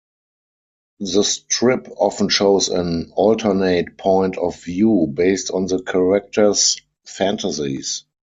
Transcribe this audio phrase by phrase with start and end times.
[1.01, 8.03] The strip often shows an alternate point of view based on the characters' fantasies.